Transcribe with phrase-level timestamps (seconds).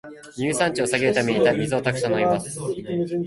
[0.35, 2.59] 尿酸値を下げるために水をたくさん飲みます